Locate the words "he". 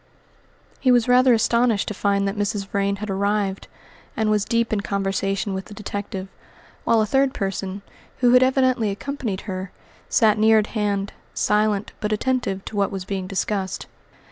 0.79-0.91